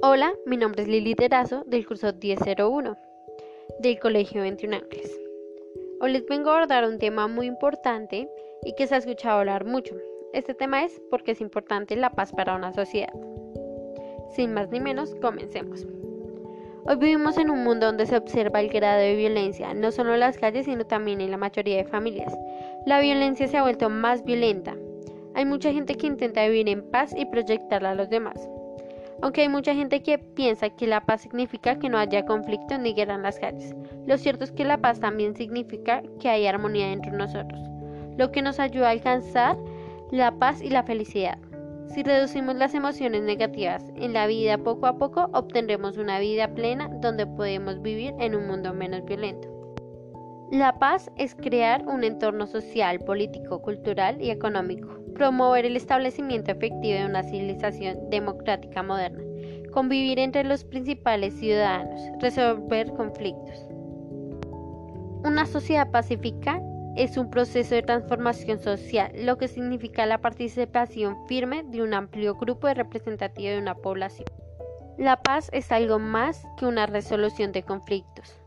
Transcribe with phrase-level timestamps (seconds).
[0.00, 2.96] Hola, mi nombre es Lili Terazo del curso 1001
[3.80, 5.20] del Colegio 21 Ángeles.
[6.00, 8.30] Hoy les vengo a abordar un tema muy importante
[8.62, 9.96] y que se ha escuchado hablar mucho.
[10.32, 13.12] Este tema es porque es importante la paz para una sociedad.
[14.36, 15.84] Sin más ni menos, comencemos.
[16.86, 20.20] Hoy vivimos en un mundo donde se observa el grado de violencia, no solo en
[20.20, 22.32] las calles, sino también en la mayoría de familias.
[22.86, 24.76] La violencia se ha vuelto más violenta.
[25.34, 28.48] Hay mucha gente que intenta vivir en paz y proyectarla a los demás
[29.22, 32.94] aunque hay mucha gente que piensa que la paz significa que no haya conflicto ni
[32.94, 33.74] guerra en las calles.
[34.06, 37.60] Lo cierto es que la paz también significa que hay armonía entre nosotros,
[38.16, 39.56] lo que nos ayuda a alcanzar
[40.10, 41.38] la paz y la felicidad.
[41.88, 46.88] Si reducimos las emociones negativas en la vida poco a poco, obtendremos una vida plena
[47.00, 49.57] donde podemos vivir en un mundo menos violento.
[50.50, 57.00] La paz es crear un entorno social, político, cultural y económico promover el establecimiento efectivo
[57.00, 59.22] de una civilización democrática moderna,
[59.72, 63.68] convivir entre los principales ciudadanos, resolver conflictos.
[65.24, 66.62] Una sociedad pacífica
[66.96, 72.36] es un proceso de transformación social, lo que significa la participación firme de un amplio
[72.36, 74.26] grupo representativo de una población.
[74.96, 78.40] La paz es algo más que una resolución de conflictos.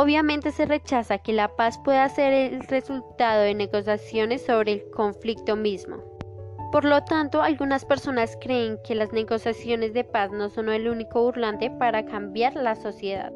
[0.00, 5.56] Obviamente se rechaza que la paz pueda ser el resultado de negociaciones sobre el conflicto
[5.56, 5.96] mismo.
[6.70, 11.24] Por lo tanto, algunas personas creen que las negociaciones de paz no son el único
[11.24, 13.32] burlante para cambiar la sociedad.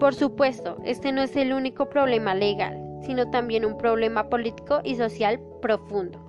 [0.00, 4.96] Por supuesto, este no es el único problema legal, sino también un problema político y
[4.96, 6.23] social profundo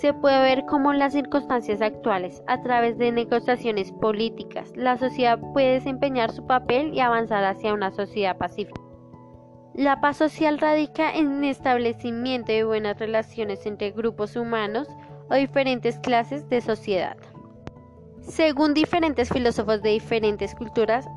[0.00, 5.40] se puede ver cómo en las circunstancias actuales, a través de negociaciones políticas, la sociedad
[5.52, 8.80] puede desempeñar su papel y avanzar hacia una sociedad pacífica.
[9.74, 14.88] La paz social radica en el establecimiento de buenas relaciones entre grupos humanos
[15.30, 17.16] o diferentes clases de sociedad.
[18.20, 21.08] Según diferentes filósofos de diferentes culturas,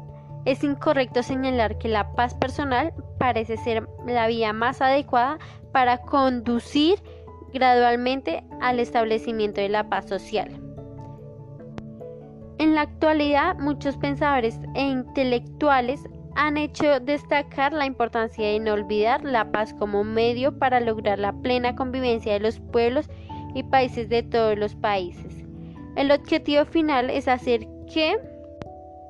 [0.45, 5.37] es incorrecto señalar que la paz personal parece ser la vía más adecuada
[5.71, 6.99] para conducir
[7.53, 10.49] gradualmente al establecimiento de la paz social.
[12.57, 16.03] En la actualidad, muchos pensadores e intelectuales
[16.35, 21.33] han hecho destacar la importancia de no olvidar la paz como medio para lograr la
[21.33, 23.09] plena convivencia de los pueblos
[23.55, 25.43] y países de todos los países.
[25.95, 28.17] El objetivo final es hacer que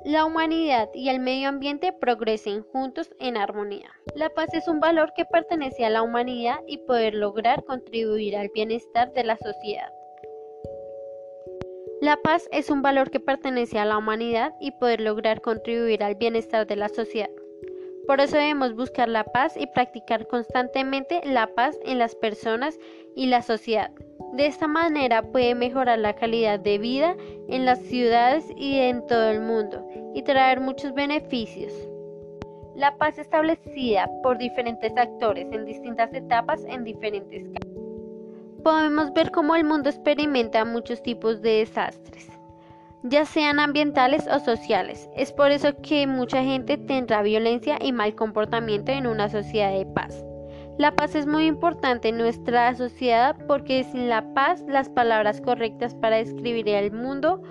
[0.03, 3.91] la humanidad y el medio ambiente progresen juntos en armonía.
[4.15, 8.49] La paz es un valor que pertenece a la humanidad y poder lograr contribuir al
[8.53, 9.91] bienestar de la sociedad.
[12.01, 16.15] La paz es un valor que pertenece a la humanidad y poder lograr contribuir al
[16.15, 17.29] bienestar de la sociedad.
[18.07, 22.79] Por eso debemos buscar la paz y practicar constantemente la paz en las personas
[23.15, 23.91] y la sociedad.
[24.33, 27.17] De esta manera puede mejorar la calidad de vida
[27.49, 31.73] en las ciudades y en todo el mundo y traer muchos beneficios.
[32.75, 37.75] La paz establecida por diferentes actores en distintas etapas en diferentes casos.
[38.63, 42.29] Podemos ver cómo el mundo experimenta muchos tipos de desastres,
[43.03, 45.09] ya sean ambientales o sociales.
[45.15, 49.85] Es por eso que mucha gente tendrá violencia y mal comportamiento en una sociedad de
[49.87, 50.23] paz.
[50.77, 55.93] La paz es muy importante en nuestra sociedad porque sin la paz las palabras correctas
[55.95, 57.41] para describir el mundo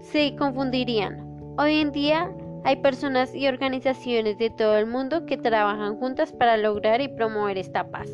[0.00, 1.54] se confundirían.
[1.56, 2.30] Hoy en día
[2.64, 7.58] hay personas y organizaciones de todo el mundo que trabajan juntas para lograr y promover
[7.58, 8.10] esta paz.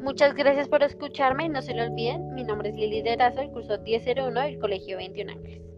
[0.00, 3.78] Muchas gracias por escucharme, no se lo olviden, mi nombre es Lili Derazo, el curso
[3.80, 5.73] 1001 del Colegio 21 Ángeles.